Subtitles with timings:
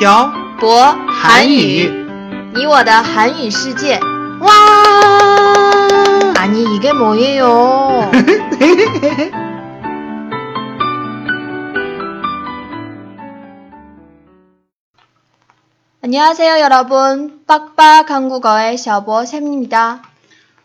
[0.00, 1.90] 漂博韩语
[2.54, 4.00] 你我的韩语世界。
[4.40, 4.50] 와
[6.36, 8.10] 아니 이게 뭐예요?
[16.02, 17.40] 안녕하세요 여러분.
[17.46, 20.02] 빡빡 한국어의 샤보 쌤입니다.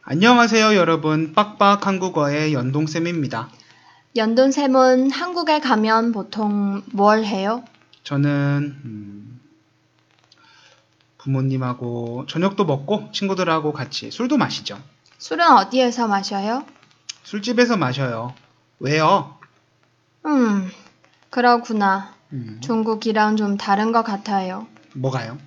[0.03, 3.49] 안녕하세요 여러분 빡빡 한국어의 연동쌤입니다
[4.15, 7.63] 연돈 쌤은 한국에 가면 보통 뭘 해요?
[8.03, 9.24] 저는 음,
[11.26, 14.78] 부모님하고 저녁도 먹고 친구들하고 같이 술도 마시죠
[15.18, 16.64] 술은 어디에서 마셔요?
[17.24, 18.32] 술집에서 마셔요
[18.78, 19.36] 왜요?
[20.26, 20.70] 음,
[21.30, 22.12] 그렇구나.
[22.32, 24.66] 음, 중국이랑 좀 다른 것 같아요.
[24.94, 25.38] 뭐가요?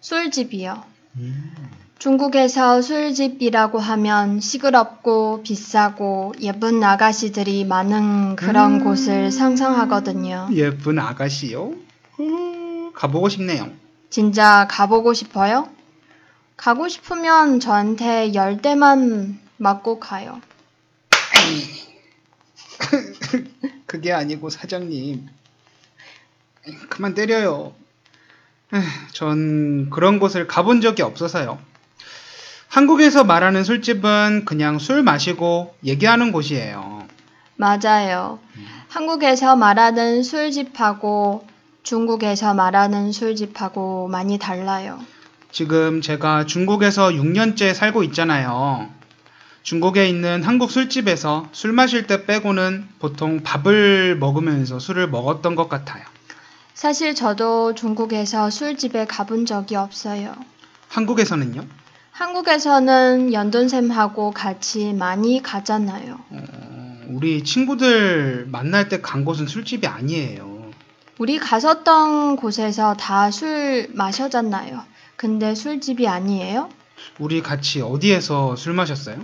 [0.00, 0.82] 술집이요.
[1.18, 1.52] 음,
[1.98, 8.84] 중국에서 술집이라고 하면 시끄럽고 비싸고 예쁜 아가씨들이 많은 그런 음.
[8.84, 10.48] 곳을 상상하거든요.
[10.54, 11.74] 예쁜 아가씨요?
[12.20, 13.70] 음, 가보고 싶네요
[14.12, 15.70] 진짜 가보고 싶어요?
[16.58, 20.38] 가고 싶으면 저한테 열 대만 맞고 가요.
[23.86, 25.26] 그게 아니고 사장님
[26.90, 27.72] 그만 때려요.
[29.12, 31.58] 전 그런 곳을 가본 적이 없어서요.
[32.68, 37.08] 한국에서 말하는 술집은 그냥 술 마시고 얘기하는 곳이에요.
[37.56, 38.40] 맞아요.
[38.88, 41.46] 한국에서 말하는 술집하고
[41.82, 45.00] 중국에서 말하는 술집하고 많이 달라요.
[45.50, 48.88] 지금 제가 중국에서 6년째 살고 있잖아요.
[49.62, 56.04] 중국에 있는 한국 술집에서 술 마실 때 빼고는 보통 밥을 먹으면서 술을 먹었던 것 같아요.
[56.74, 60.34] 사실 저도 중국에서 술집에 가본 적이 없어요.
[60.88, 61.64] 한국에서는요?
[62.12, 66.18] 한국에서는 연돈샘하고 같이 많이 가잖아요.
[66.30, 66.42] 어,
[67.08, 70.51] 우리 친구들 만날 때 간 곳은 술집이 아니에요.
[71.18, 74.82] 우리 갔었던 곳에서 다 술 마셨잖아요.
[75.16, 76.68] 근데 술집이 아니에요?
[77.18, 79.16] 우리 같이 어디에서 술 마셨어요?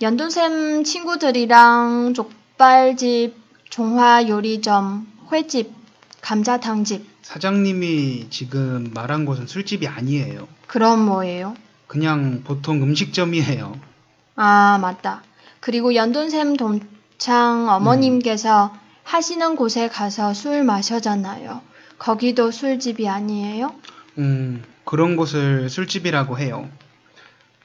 [0.00, 3.34] 연돈샘 친구들이랑 족발집,
[3.70, 5.72] 종화 요리점, 회집,
[6.20, 7.06] 감자탕집.
[7.22, 10.48] 사장님이 지금 말한 곳은 술집이 아니에요.
[10.66, 11.54] 그럼 뭐예요?
[11.86, 13.78] 그냥 보통 음식점이에요.
[14.36, 15.22] 아, 맞다.
[15.60, 18.74] 그리고 연돈샘 동창 어머님께서
[19.04, 21.60] 하시는 곳에 가서 술 마셔잖아요.
[21.98, 23.74] 거기도 술집이 아니에요?
[24.18, 26.68] 음, 그런 곳을 술집이라고 해요.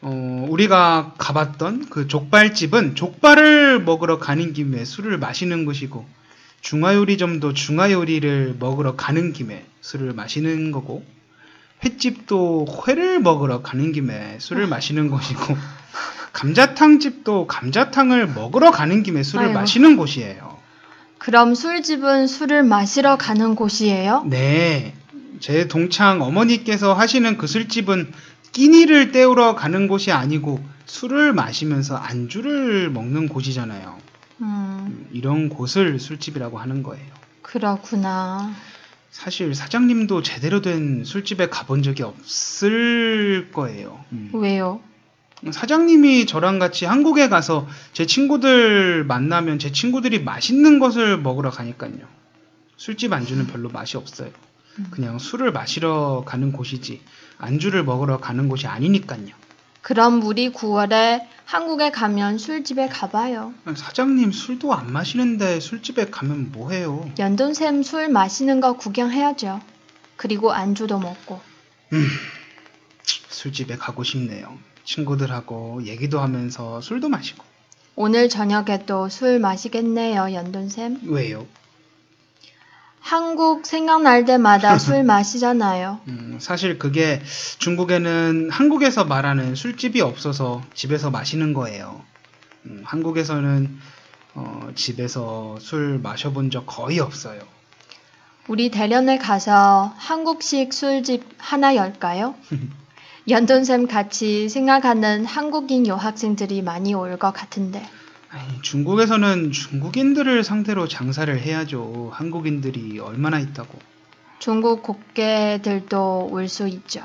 [0.02, 6.06] 어, 우리가 가봤던 그 족발집은 족발을 먹으러 가는 김에 술을 마시는 곳이고,
[6.62, 11.04] 중화요리점도 중화요리를 먹으러 가는 김에 술을 마시는 거고,
[11.84, 15.58] 횟집도 회를 먹으러 가는 김에 술을 마시는 곳이고,
[16.34, 19.60] 감자탕집도 감자탕을 먹으러 가는 김에 술을 아이고.
[19.60, 20.57] 마시는 곳이에요.
[21.28, 24.24] 그럼 술집은 술을 마시러 가는 곳이에요?
[24.28, 24.94] 네.
[25.42, 28.14] 제 동창 어머니께서 하시는 그 술집은
[28.54, 33.98] 끼니를 때우러 가는 곳이 아니고 술을 마시면서 안주를 먹는 곳이잖아요.
[34.40, 34.46] 음,
[34.88, 37.06] 음, 이런 곳을 술집이라고 하는 거예요.
[37.42, 38.54] 그렇구나.
[39.12, 44.00] 사실 사장님도 제대로 된 술집에 가본 적이 없을 거예요.
[44.14, 44.30] 음.
[44.32, 44.80] 왜요?
[45.52, 51.94] 사장님이 저랑 같이 한국에 가서 제 친구들 만나면 제 친구들이 맛있는 것을 먹으러 가니까요.
[52.78, 54.30] 술집 안주는 별로 맛이 없어요.
[54.92, 57.02] 그냥 술을 마시러 가는 곳이지
[57.40, 59.28] 안주를 먹으러 가는 곳이 아니니까요.
[59.82, 63.54] 그럼 우리 9월에 한국에 가면 술집에 가봐요.
[63.74, 67.10] 사장님 술도 안 마시는데 술집에 가면 뭐해요?
[67.18, 69.62] 연돈샘 술 마시는 거 구경해야죠.
[70.18, 71.40] 그리고 안주도 먹고.
[73.38, 74.58] 술집에 가고 싶네요.
[74.84, 77.44] 친구들하고 얘기도 하면서 술도 마시고.
[77.96, 81.02] 오늘 저녁에도 술 마시겠네요, 연돈샘.
[81.06, 81.46] 왜요?
[83.00, 86.00] 한국 생각날 때마다 술 마시잖아요.
[86.08, 87.22] 음, 사실 그게
[87.60, 92.02] 중국에는 한국에서 말하는 술집이 없어서 집에서 마시는 거예요.
[92.66, 93.78] 음, 한국에서는
[94.34, 97.42] 어, 집에서 술 마셔본 적 거의 없어요.
[98.48, 102.36] 우리 대련에 가서 한국식 술집 하나 열까요?
[103.30, 107.84] 연돈샘 같이 생각하는 한국인 여학생들이 많이 올 것 같은데.
[108.62, 112.12] 중국에서는 중국인들을 상대로 장사를 해야죠.
[112.14, 113.78] 한국인들이 얼마나 있다고.
[114.40, 117.02] 중국 곱개들도 올 수 있죠.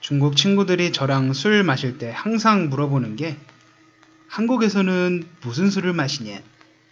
[0.00, 3.36] 중국 친구들이 저랑 술 마실 때 항상 물어보는 게
[4.28, 6.38] 한국에서는 무슨 술을 마시냐?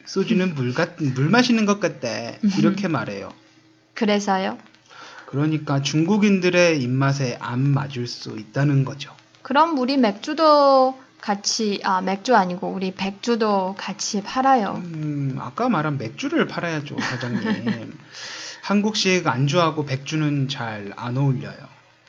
[0.07, 2.09] 소주는 물, 같, 물 마시는 것 같다.
[2.59, 3.33] 이렇게 말해요.
[3.95, 4.59] 그래서요.
[5.33, 9.15] 그러니까 중국인들의 입맛에 안 맞을 수 있다는 거죠.
[9.41, 14.83] 그럼 우리 맥주도 같이, 아, 맥주 아니고 우리 백주도 같이 팔아요.
[14.85, 17.99] 음, 아까 말한 맥주를 팔아야죠, 사장님.
[18.63, 21.57] 한국식 안주하고 백주는 잘 안 어울려요.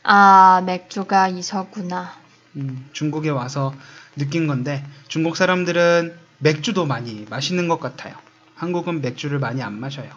[0.03, 2.11] 아, 맥주가 있었구나.
[2.57, 3.73] 음, 중국에 와서
[4.17, 8.15] 느낀 건데 중국 사람들은 맥주도 많이 마시는 것 같아요.
[8.55, 10.09] 한국은 맥주를 많이 안 마셔요.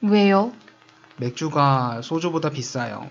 [0.00, 0.52] 왜요?
[1.18, 3.08] 맥주가 소주보다 비싸요.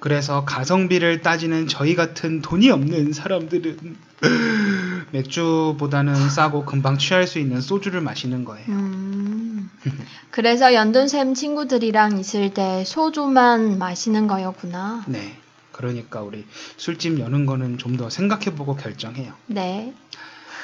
[0.00, 3.96] 그래서 가성비를 따지는 저희 같은 돈이 없는 사람들은
[5.12, 8.66] 맥주보다는 싸고 금방 취할 수 있는 소주를 마시는 거예요.
[8.68, 9.70] 음.
[10.30, 15.04] 그래서 연돈샘 친구들이랑 있을 때 소주만 마시는 거였구나.
[15.06, 15.36] 네.
[15.72, 16.46] 그러니까 우리
[16.76, 19.34] 술집 여는 거는 좀 더 생각해보고 결정해요.
[19.46, 19.92] 네.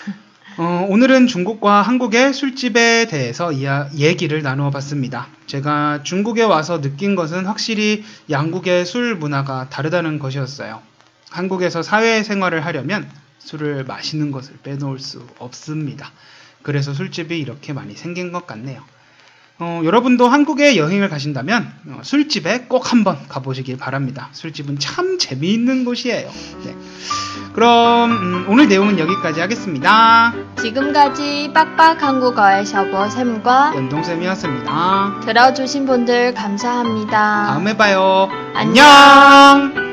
[0.59, 5.29] 어, 오늘은 중국과 한국의 술집에 대해서 이야, 얘기를 나누어 봤습니다.
[5.47, 10.81] 제가 중국에 와서 느낀 것은 확실히 양국의 술 문화가 다르다는 것이었어요.
[11.29, 13.07] 한국에서 사회생활을 하려면
[13.39, 16.11] 술을 마시는 것을 빼놓을 수 없습니다.
[16.63, 18.83] 그래서 술집이 이렇게 많이 생긴 것 같네요.
[19.59, 24.29] 어, 여러분도 한국에 여행을 가신다면 어, 술집에 꼭 한번 가보시길 바랍니다.
[24.33, 26.31] 술집은 참 재미있는 곳이에요.
[26.65, 26.77] 네.
[27.55, 30.35] 그럼 음, 오늘 내용은 여기까지 하겠습니다.
[30.61, 35.21] 지금까지 빡빡 한국어의 셔보샘과 연동쌤이었습니다.
[35.25, 37.47] 들어주신 분들 감사합니다.
[37.47, 38.29] 다음에 봐요.
[38.55, 38.85] 안녕.
[38.87, 39.86] 안녕.